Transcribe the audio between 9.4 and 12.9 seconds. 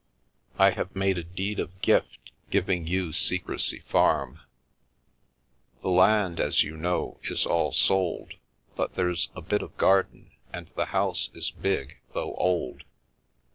bit of garden, and the house is big, though old.